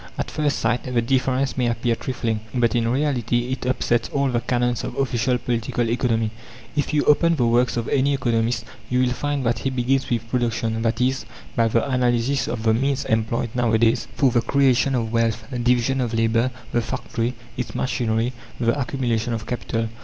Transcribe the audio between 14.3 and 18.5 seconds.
the creation of wealth: division of labour, the factory, its machinery,